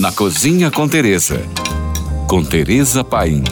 Na 0.00 0.10
Cozinha 0.10 0.70
com 0.70 0.88
Teresa. 0.88 1.42
Com 2.26 2.42
Teresa 2.42 3.04
Paim. 3.04 3.44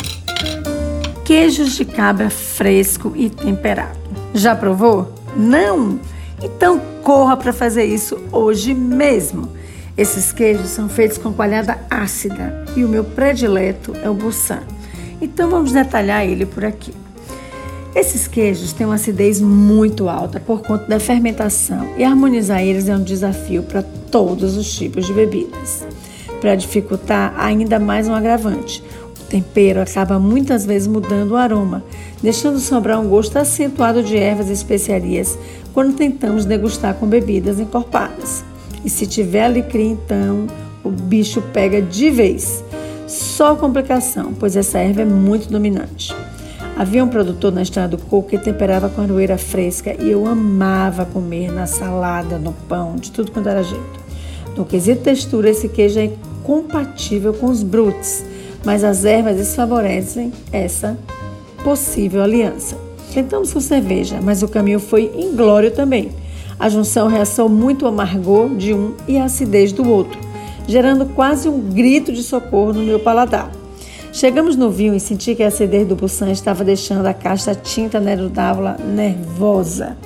Queijos 1.23 1.77
de 1.77 1.85
cabra 1.85 2.31
fresco 2.31 3.13
e 3.15 3.29
temperado. 3.29 3.99
Já 4.33 4.57
provou? 4.57 5.13
Não? 5.37 6.01
Então 6.43 6.81
corra 7.03 7.37
para 7.37 7.53
fazer 7.53 7.85
isso 7.85 8.19
hoje 8.33 8.73
mesmo. 8.73 9.53
Esses 9.95 10.33
queijos 10.33 10.71
são 10.71 10.89
feitos 10.89 11.19
com 11.19 11.35
coalhada 11.35 11.79
ácida 11.91 12.65
e 12.75 12.83
o 12.83 12.89
meu 12.89 13.05
predileto 13.05 13.95
é 14.03 14.09
o 14.09 14.15
Busan. 14.15 14.63
Então 15.21 15.51
vamos 15.51 15.73
detalhar 15.73 16.25
ele 16.25 16.47
por 16.47 16.65
aqui. 16.65 16.95
Esses 17.95 18.27
queijos 18.27 18.73
têm 18.73 18.87
uma 18.87 18.95
acidez 18.95 19.39
muito 19.39 20.09
alta 20.09 20.41
por 20.41 20.63
conta 20.63 20.87
da 20.87 20.99
fermentação 20.99 21.95
e 21.99 22.05
harmonizar 22.05 22.63
eles 22.63 22.89
é 22.89 22.97
um 22.97 23.05
desafio 23.05 23.65
para 23.65 23.83
todos 23.83 24.57
os 24.57 24.73
tipos 24.75 25.05
de 25.05 25.13
bebidas. 25.13 25.87
Para 26.41 26.55
dificultar, 26.55 27.35
ainda 27.37 27.79
mais 27.79 28.09
um 28.09 28.15
agravante. 28.15 28.83
O 29.21 29.25
tempero 29.29 29.81
acaba 29.81 30.19
muitas 30.19 30.65
vezes 30.65 30.87
mudando 30.87 31.33
o 31.33 31.37
aroma, 31.37 31.83
deixando 32.23 32.59
sobrar 32.61 33.01
um 33.01 33.09
gosto 33.09 33.37
acentuado 33.37 34.03
de 34.03 34.17
ervas 34.17 34.49
e 34.49 34.53
especiarias 34.53 35.37
quando 35.75 35.97
tentamos 35.97 36.45
degustar 36.45 36.95
com 36.95 37.07
bebidas 37.07 37.59
encorpadas. 37.59 38.45
E 38.85 38.89
se 38.91 39.07
tiver 39.07 39.45
alecrim, 39.45 39.93
então 39.93 40.47
o 40.85 40.91
bicho 40.91 41.43
pega 41.53 41.83
de 41.83 42.11
vez. 42.11 42.65
Só 43.07 43.57
complicação, 43.57 44.33
pois 44.39 44.57
essa 44.57 44.79
erva 44.79 45.03
é 45.03 45.05
muito 45.05 45.51
dominante. 45.51 46.15
Havia 46.77 47.03
um 47.03 47.09
produtor 47.09 47.53
na 47.53 47.63
estrada 47.63 47.97
do 47.97 48.03
coco 48.05 48.29
que 48.29 48.39
temperava 48.39 48.89
com 48.89 49.01
aroeira 49.01 49.37
fresca 49.37 49.97
e 50.01 50.11
eu 50.11 50.27
amava 50.27 51.05
comer 51.05 51.51
na 51.51 51.67
salada, 51.67 52.39
no 52.39 52.53
pão, 52.53 52.95
de 52.95 53.11
tudo 53.11 53.33
quanto 53.33 53.49
era 53.49 53.65
jeito. 53.65 53.99
No 54.57 54.65
quesito 54.65 55.03
textura, 55.03 55.51
esse 55.51 55.69
queijo 55.69 55.99
é 55.99 56.11
compatível 56.49 57.35
com 57.35 57.49
os 57.49 57.63
brutes, 57.63 58.25
mas 58.65 58.83
as 58.83 59.05
ervas 59.05 59.37
desfavorecem 59.37 60.33
essa 60.51 60.99
possível 61.63 62.23
aliança. 62.23 62.75
Tentamos 63.13 63.53
com 63.53 63.61
cerveja, 63.61 64.19
mas 64.23 64.43
o 64.43 64.49
caminho 64.49 64.81
foi 64.81 65.13
inglório 65.15 65.71
também. 65.71 66.11
A 66.59 66.71
junção 66.71 67.07
reação 67.07 67.51
muito 67.51 67.87
amargor 67.87 68.49
de 68.57 68.73
um 68.73 68.95
e 69.07 69.19
a 69.19 69.25
acidez 69.25 69.73
do 69.73 69.87
outro, 69.87 70.19
gerando 70.67 71.05
quase 71.05 71.51
um 71.51 71.61
grito 71.61 72.13
de 72.13 72.23
socorro 72.23 72.73
no 72.73 72.83
meu 72.83 72.99
paladar. 72.99 73.53
Chegamos 74.11 74.57
no 74.57 74.71
vinho 74.71 74.95
e 74.95 75.01
senti 75.01 75.35
que 75.35 75.43
a 75.43 75.49
acidez 75.49 75.87
do 75.87 75.97
Busan 75.97 76.31
estava 76.31 76.65
deixando 76.65 77.05
a 77.05 77.13
caixa 77.13 77.55
tinta 77.55 78.01
nerudávola 78.01 78.79
nervosa. 78.83 79.99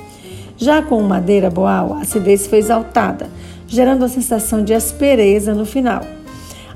Já 0.57 0.81
com 0.81 1.01
madeira 1.03 1.49
boal, 1.49 1.93
a 1.93 2.01
acidez 2.01 2.45
foi 2.47 2.59
exaltada, 2.59 3.29
gerando 3.65 4.03
a 4.03 4.09
sensação 4.09 4.61
de 4.61 4.73
aspereza 4.73 5.53
no 5.53 5.65
final. 5.65 6.01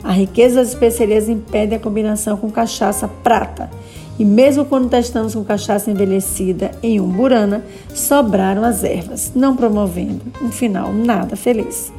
A 0.08 0.14
riqueza 0.14 0.62
das 0.62 0.70
especiarias 0.70 1.28
impede 1.28 1.76
a 1.76 1.80
combinação 1.80 2.38
com 2.38 2.50
cachaça 2.50 3.10
prata. 3.10 3.70
E 4.18 4.24
mesmo 4.24 4.64
quando 4.64 4.90
testamos 4.90 5.36
com 5.36 5.44
cachaça 5.44 5.92
envelhecida 5.92 6.72
em 6.82 7.02
um 7.02 7.10
burana, 7.10 7.62
sobraram 7.94 8.64
as 8.64 8.86
ervas, 8.86 9.34
não 9.36 9.54
promovendo 9.54 10.22
um 10.42 10.50
final 10.50 10.94
nada 10.94 11.36
feliz. 11.36 11.92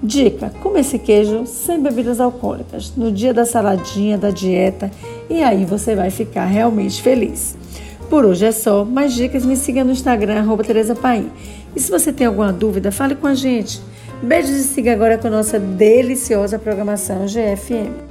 Dica: 0.00 0.52
coma 0.62 0.78
esse 0.78 0.96
queijo 0.96 1.44
sem 1.44 1.82
bebidas 1.82 2.20
alcoólicas 2.20 2.92
no 2.96 3.10
dia 3.10 3.34
da 3.34 3.44
saladinha, 3.44 4.16
da 4.16 4.30
dieta, 4.30 4.88
e 5.28 5.42
aí 5.42 5.64
você 5.64 5.96
vai 5.96 6.08
ficar 6.08 6.44
realmente 6.44 7.02
feliz. 7.02 7.56
Por 8.08 8.24
hoje 8.24 8.46
é 8.46 8.52
só. 8.52 8.84
Mais 8.84 9.12
dicas, 9.12 9.44
me 9.44 9.56
siga 9.56 9.82
no 9.82 9.90
Instagram, 9.90 10.38
arroba 10.38 10.62
Tereza 10.62 10.94
Paim. 10.94 11.28
E 11.74 11.80
se 11.80 11.90
você 11.90 12.12
tem 12.12 12.28
alguma 12.28 12.52
dúvida, 12.52 12.92
fale 12.92 13.16
com 13.16 13.26
a 13.26 13.34
gente. 13.34 13.82
Beijos 14.22 14.50
e 14.50 14.64
siga 14.64 14.92
agora 14.92 15.16
com 15.16 15.30
nossa 15.30 15.58
deliciosa 15.58 16.58
programação 16.58 17.24
GFM. 17.26 18.09